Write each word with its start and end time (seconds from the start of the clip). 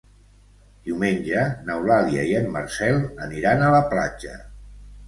Diumenge 0.87 1.43
n'Eulàlia 1.67 2.25
i 2.33 2.35
en 2.41 2.51
Marcel 2.59 2.99
aniran 3.29 3.67
a 3.69 3.73
la 3.79 3.85
platja. 3.95 4.39